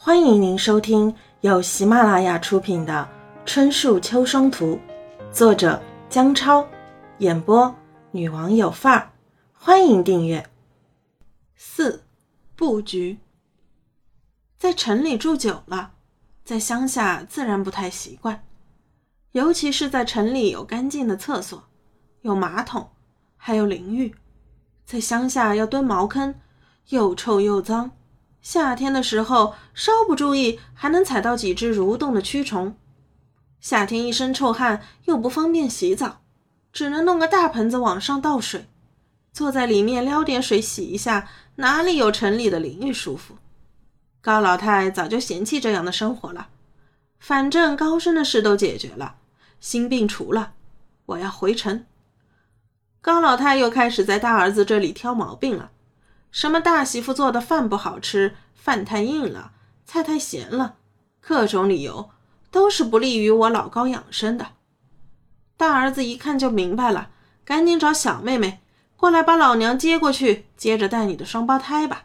[0.00, 3.06] 欢迎您收听由喜马拉雅出品的
[3.44, 4.78] 《春树秋霜图》，
[5.32, 6.64] 作者姜超，
[7.18, 7.74] 演播
[8.12, 9.10] 女王有范儿。
[9.52, 10.48] 欢迎订阅。
[11.56, 12.04] 四
[12.54, 13.18] 布局，
[14.56, 15.90] 在城里住久了，
[16.44, 18.44] 在乡下自然不太习惯，
[19.32, 21.60] 尤其是在城里有干净的厕所，
[22.22, 22.88] 有马桶，
[23.36, 24.14] 还有淋浴，
[24.86, 26.32] 在乡下要蹲茅坑，
[26.90, 27.90] 又臭又脏。
[28.50, 32.74] 夏天的时候，稍不注意还能踩到几只蠕动的蛆虫。
[33.60, 36.22] 夏天一身臭汗，又不方便洗澡，
[36.72, 38.66] 只能弄个大盆子往上倒水，
[39.34, 43.36] 坐在里面撩点水洗一下，哪里有城里的淋浴舒服？
[44.22, 46.48] 高老太早就嫌弃这样的生活了。
[47.18, 49.16] 反正高升的事都解决了，
[49.60, 50.54] 心病除了，
[51.04, 51.84] 我要回城。
[53.02, 55.70] 高老太又开始在大儿子这里挑毛病了。
[56.30, 59.52] 什么大媳妇做的饭不好吃，饭太硬了，
[59.84, 60.76] 菜太咸了，
[61.20, 62.10] 各种理由
[62.50, 64.48] 都是不利于我老高养生的。
[65.56, 67.10] 大儿子一看就明白了，
[67.44, 68.60] 赶紧找小妹妹
[68.96, 72.04] 过来把老娘接过去，接着带你的双胞胎吧。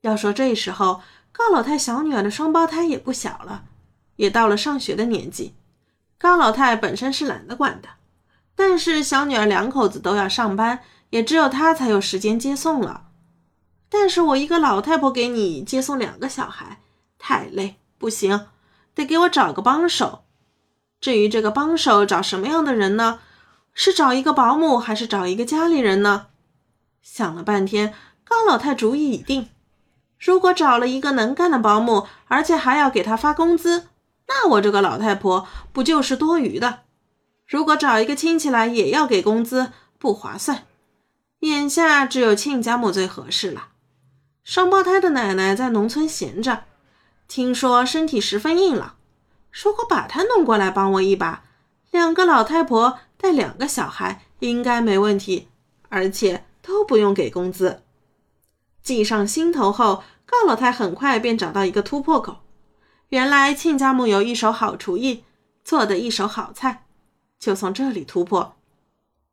[0.00, 3.64] 要说这时候高老太小女儿的双胞胎也不小了，
[4.16, 5.54] 也到了上学的年纪。
[6.18, 7.88] 高老太本身是懒得管的，
[8.56, 10.80] 但是小女儿两口子都要上班，
[11.10, 13.08] 也只有她才有时间接送了。
[13.90, 16.80] 但是我一个老太婆给你接送两个小孩，
[17.18, 18.46] 太累，不行，
[18.94, 20.24] 得给我找个帮手。
[21.00, 23.20] 至于这个帮手找什么样的人呢？
[23.72, 26.28] 是找一个保姆，还是找一个家里人呢？
[27.02, 29.48] 想了半天，高老太主意已定。
[30.18, 33.88] 如果找了一个能干的保姆，而且还要给他发工资，
[34.28, 36.80] 那我这个老太婆不就是多余的？
[37.46, 40.66] 如果找一个亲戚来也要给工资，不划算。
[41.40, 43.68] 眼下只有亲家母最合适了。
[44.42, 46.64] 双胞胎的奶奶在农村闲着，
[47.28, 48.96] 听说身体十分硬朗。
[49.52, 51.44] 如果把她弄过来帮我一把，
[51.90, 55.48] 两个老太婆带两个小孩应该没问题，
[55.88, 57.82] 而且都不用给工资。
[58.82, 62.38] 计上心头后，高老太很快便找到一个突破口。
[63.10, 65.24] 原来亲家母有一手好厨艺，
[65.64, 66.86] 做的一手好菜，
[67.38, 68.56] 就从这里突破。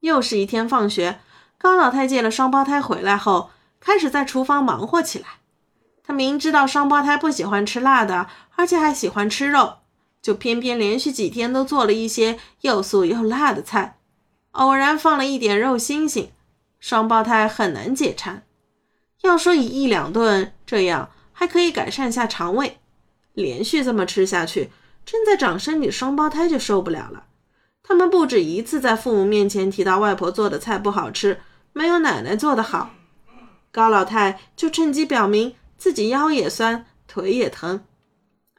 [0.00, 1.20] 又是一天放学，
[1.58, 3.50] 高老太接了双胞胎回来后。
[3.84, 5.26] 开始在厨房忙活起来。
[6.02, 9.74] 他明知道双胞胎不喜欢吃辣的，而且还喜欢吃肉，
[10.22, 13.98] 就偏偏连续几天都做了一些又素又辣的菜。
[14.52, 16.30] 偶然放了一点肉星星，
[16.80, 18.44] 双胞胎很难解馋。
[19.22, 22.78] 要说以一两顿这样还可以改善下肠胃，
[23.34, 24.70] 连续这么吃下去，
[25.04, 27.24] 正在长身体双胞胎就受不了了。
[27.82, 31.40] 他们不止一次在父母面前提到外婆做的菜不好吃，
[31.72, 32.90] 没有奶奶做的好。
[33.74, 37.84] 高老太就趁机表明自己腰也酸，腿也疼，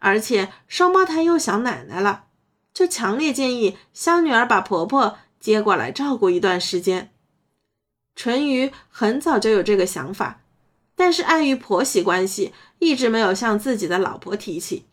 [0.02, 2.26] 而且双胞胎又想奶奶了，
[2.74, 7.14] 就强烈建议小女儿把婆婆接过来照顾一段时间。
[8.14, 10.42] 淳于很早就有这个想法，
[10.98, 14.86] 但是碍于婆媳关系，一直没有向自己的老婆提起。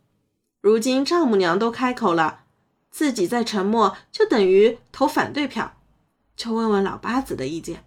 [0.61, 2.45] 如今丈母娘都开口了，
[2.93, 5.75] 自己再沉默就等于投反对票，
[6.37, 7.85] 就问问老八子的意见。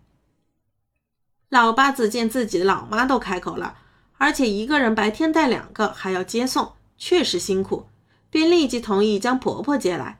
[1.55, 3.77] 老八子见自己的老妈都开口了，
[4.17, 7.87] 而且一个人白天带两个还要接送，确实辛苦，
[8.29, 10.19] 便立即同意将婆婆接来。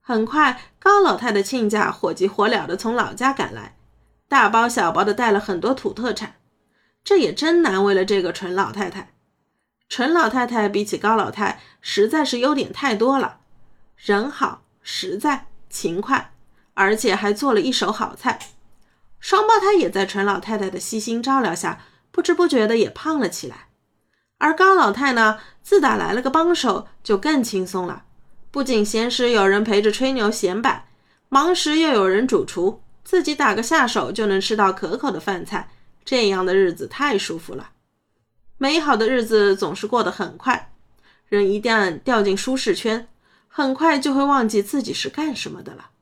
[0.00, 3.76] 很快，高老太的亲家火急火燎地从老家赶来，
[4.26, 6.36] 大包小包地带了很多土特产。
[7.04, 9.12] 这也真难为了这个纯老太太。
[9.90, 13.40] 纯老太太比起高老太，实在是优点太多了：
[13.98, 16.32] 人好、实在、勤快，
[16.72, 18.38] 而且还做了一手好菜。
[19.24, 21.80] 双胞胎也在纯老太太的悉心照料下，
[22.10, 23.68] 不知不觉的也胖了起来。
[24.36, 28.04] 而高老太呢，自打来了个帮手，就更轻松了。
[28.50, 30.90] 不仅闲时有人陪着吹牛闲摆，
[31.30, 35.70] 忙时又有人主厨，自己打个下手就能吃到可口的饭菜，
[36.04, 37.70] 这样的日子太舒服了。
[38.58, 40.70] 美好的日子总是过得很快，
[41.28, 43.08] 人一旦掉进舒适圈，
[43.48, 45.92] 很快就会忘记自己是干什么的了。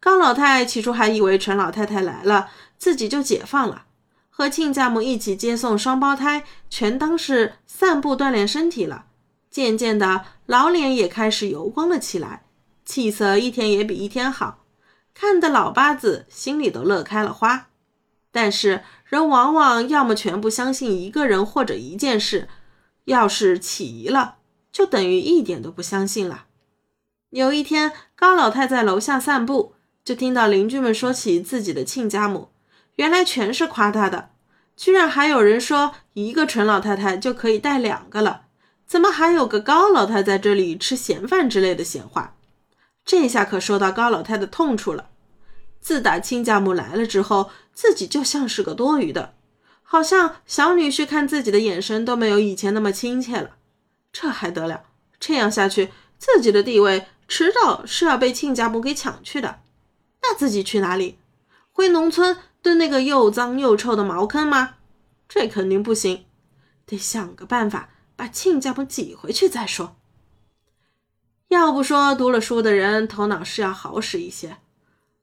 [0.00, 2.48] 高老太起初还以为陈老太太来了，
[2.78, 3.84] 自己就解放了，
[4.30, 9.04] 和亲家母一起接送双胞胎，全当是散步锻炼身体了。
[9.50, 12.44] 渐渐的，老脸也开始油光了起来，
[12.84, 14.64] 气色一天也比一天好，
[15.12, 17.66] 看得老八子心里都乐开了花。
[18.32, 22.48] 但是人往往要么全部相信一个人或者一件事，
[23.04, 24.36] 要是起疑了，
[24.72, 26.46] 就等于一点都不相信了。
[27.28, 29.74] 有一天，高老太在楼下散步。
[30.10, 32.48] 就听到邻居们说起自己的亲家母，
[32.96, 34.30] 原来全是夸她的，
[34.76, 38.46] 居然还有人说一个陈老太太就可以带两个了，
[38.88, 42.34] 怎么还有个高老太在这里吃闲饭之类的闲话？
[43.04, 45.10] 这下可说到高老太的痛处了。
[45.80, 49.34] 自打亲家母来了之后，自己就像是个多余的，
[49.84, 53.50] 好像小女婿看自己的眼神都没有以前那么亲切了。
[54.12, 54.82] 这还得了？
[55.20, 59.60] 这样下去，自己的地位迟早是要被亲家母给抢去的。
[60.22, 61.18] 那自己去哪里？
[61.72, 62.36] 回农村？
[62.62, 64.74] 蹲那个又脏又臭的茅坑吗？
[65.26, 66.26] 这肯定不行，
[66.84, 69.96] 得想个办法把亲家母挤回去再说。
[71.48, 74.58] 要不说读了书的人头脑是要好使一些，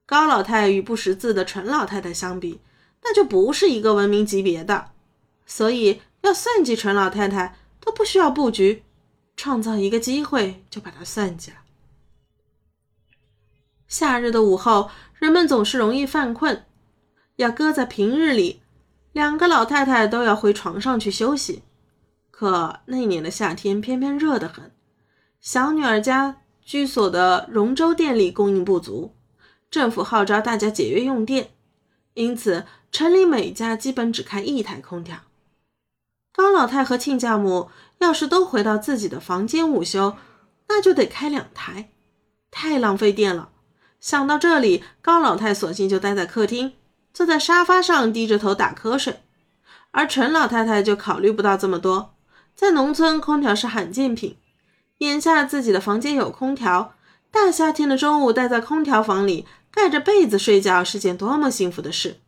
[0.08, 2.60] 高老太与不识字的陈老太太相比，
[3.04, 4.90] 那就不是一个文明级别的。
[5.46, 8.84] 所以要算计陈老太太都不需要布局，
[9.36, 11.58] 创造一个机会就把她算计了。
[13.88, 16.66] 夏日的午后，人们总是容易犯困。
[17.38, 18.62] 要搁在平日里，
[19.14, 21.64] 两个老太太都要回床上去休息。
[22.32, 24.72] 可那年的夏天偏偏热得很，
[25.40, 29.16] 小女儿家居所的荣州电力供应不足，
[29.72, 31.52] 政府号召大家节约用电，
[32.14, 35.18] 因此城里每家基本只开一台空调。
[36.32, 37.70] 高老太和亲家母
[38.00, 40.16] 要是都回到自己的房间午休，
[40.68, 41.90] 那就得开两台，
[42.52, 43.52] 太浪费电了。
[44.00, 46.74] 想到这里，高老太索性就待在客厅。
[47.14, 49.22] 坐在沙发上低着头打瞌睡，
[49.90, 52.14] 而陈老太太就考虑不到这么多。
[52.54, 54.38] 在农村，空调是罕见品。
[55.00, 56.94] 眼下自己的房间有空调，
[57.32, 62.20] 大夏天的中午待在空调房里盖着被子睡觉是件多么幸福的事。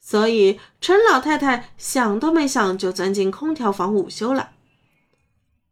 [0.00, 4.52] 所以陈老太太想都没想就钻进空调房午休了。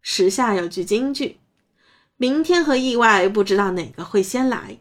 [0.02, 1.40] 时下有句京剧
[2.18, 4.78] ：“明天和意外不知道哪个会先来。”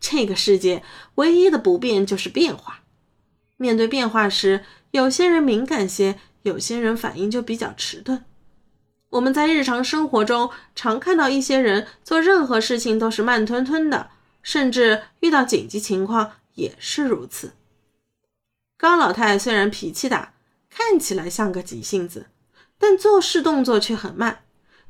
[0.00, 0.82] 这个世界
[1.16, 2.80] 唯一的不变就是变化。
[3.58, 8.24] 面对变化时，有些人敏感些，有些人反应就比较迟钝。
[9.10, 14.10] 我们在日常生活中常看到一些人做任何事情都是慢吞吞的，
[14.42, 17.52] 甚至遇到紧急情况也是如此。
[18.78, 20.32] 高老太虽然脾气大，
[20.70, 22.26] 看起来像个急性子，
[22.78, 24.44] 但做事动作却很慢，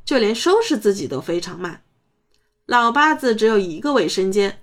[0.04, 1.82] 就连收拾自己都非常慢。
[2.66, 4.60] 老八子只有一个卫生间。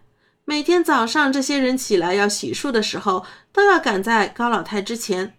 [0.50, 5.38] 每天早上，这些人起来要洗漱的时候，都要赶在高老太之前，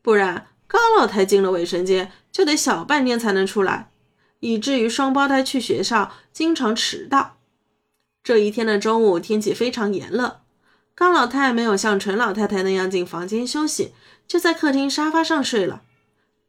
[0.00, 3.90] 不然高老太进了卫生间就得小半天才能出来，
[4.40, 7.36] 以至于双胞胎去学校经常迟到。
[8.24, 10.40] 这一天的中午，天气非常炎热，
[10.94, 13.92] 高老太没有像陈老太太那样进房间休息，
[14.26, 15.82] 就在客厅沙发上睡了。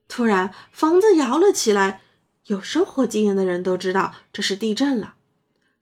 [0.07, 2.00] 突然，房子摇了起来，
[2.45, 5.15] 有生活经验的人都知道这是地震了。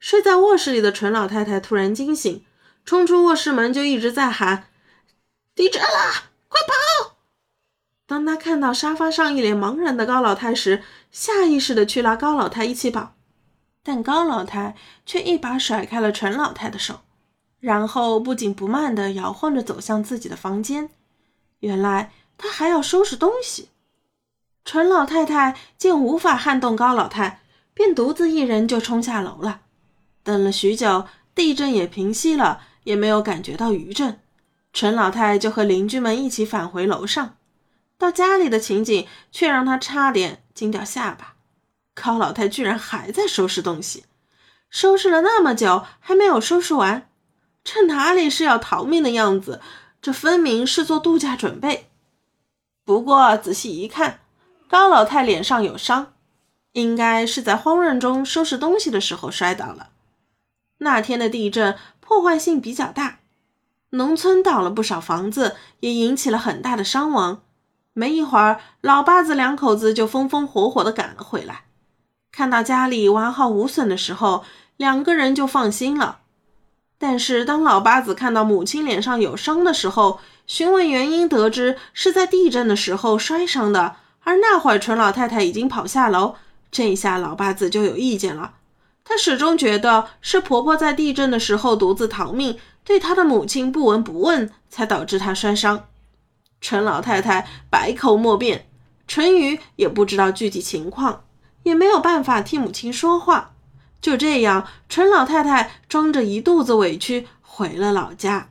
[0.05, 2.45] 睡在卧室里的陈老太太突然惊醒，
[2.85, 4.67] 冲出卧室门就一直在喊
[5.55, 5.87] ：“地震了，
[6.47, 7.15] 快跑！”
[8.05, 13.15] 当她看到沙发上一脸茫然的高老太时，下意识的去拉高老太一起跑，
[13.81, 14.75] 但高老太
[15.07, 16.99] 却一把甩开了陈老太的手，
[17.59, 20.91] 然后不紧不慢的摇晃着走向自己的房间。
[21.61, 23.69] 原来他还要收拾东西。
[24.63, 27.41] 陈老太太见无法撼动高老太，
[27.73, 29.61] 便独自一人就冲下楼了。
[30.25, 31.05] 等了许久，
[31.35, 34.19] 地震也平息了，也没有感觉到余震。
[34.73, 37.37] 陈老太就和邻居们一起返回楼上，
[37.99, 41.35] 到家里的情景却让他差点惊掉下巴。
[41.93, 44.05] 高老太居然还在收拾东西，
[44.71, 47.07] 收拾了那么久还没有收拾完，
[47.63, 49.61] 这哪里是要逃命的样子？
[50.01, 51.91] 这分明是做度假准备。
[52.83, 54.21] 不过仔细一看，
[54.67, 56.13] 高老太脸上有伤，
[56.71, 59.91] 应该是在慌乱中收拾东西的时候摔倒了。
[60.85, 63.17] 那天的地震破坏性比较大，
[63.89, 67.41] 农村倒了不少房子，也引起了很大的伤亡。
[67.93, 71.63] 没一会儿，老八子两口子就风风火火地赶了回来。
[72.31, 74.43] 看到家里完好无损的时候，
[74.77, 76.19] 两个人就放心了。
[76.99, 83.95] 但是当老八子看到母亲脸上有伤的时候，询问原因，得知是在地震的时候摔伤的。
[84.23, 86.35] 而那会儿陈老太太已经跑下楼，
[86.69, 88.53] 这下老八子就有意见了。
[89.05, 95.85] 她始终觉得是婆婆在地震的时候独自逃命，对她的母亲不闻不问，才导致她摔伤。
[96.59, 98.67] 陈老太太百口莫辩，
[99.07, 101.23] 陈宇也不知道具体情况，
[101.63, 103.53] 也没有办法替母亲说话。
[104.01, 108.49] 就这样，陈老太太装着一肚子委屈回了老家。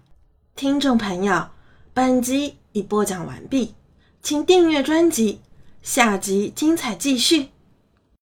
[0.55, 1.49] 听众朋友，
[1.93, 3.75] 本集已播讲完毕，
[4.23, 5.41] 请订阅专辑，
[5.83, 7.54] 下集精彩继续。